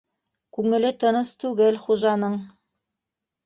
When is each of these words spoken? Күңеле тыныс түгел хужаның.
Күңеле 0.57 0.91
тыныс 1.03 1.35
түгел 1.45 1.79
хужаның. 1.87 2.41